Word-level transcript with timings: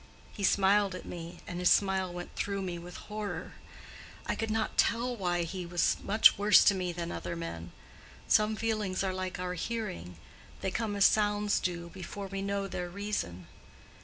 He 0.33 0.43
smiled 0.43 0.95
at 0.95 1.05
me, 1.05 1.41
and 1.45 1.59
his 1.59 1.69
smile 1.69 2.11
went 2.11 2.35
through 2.35 2.63
me 2.63 2.79
with 2.79 2.97
horror: 2.97 3.53
I 4.25 4.33
could 4.33 4.49
not 4.49 4.75
tell 4.75 5.15
why 5.15 5.43
he 5.43 5.63
was 5.63 5.83
so 5.83 5.99
much 6.01 6.39
worse 6.39 6.63
to 6.63 6.73
me 6.73 6.91
than 6.91 7.11
other 7.11 7.35
men. 7.35 7.71
Some 8.27 8.55
feelings 8.55 9.03
are 9.03 9.13
like 9.13 9.37
our 9.39 9.53
hearing: 9.53 10.17
they 10.61 10.71
come 10.71 10.95
as 10.95 11.05
sounds 11.05 11.59
do, 11.59 11.89
before 11.89 12.25
we 12.25 12.41
know 12.41 12.67
their 12.67 12.89
reason. 12.89 13.45